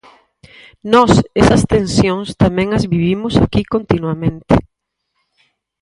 [0.93, 4.55] Nós, esas tensións tamén as vivimos aquí continuamente.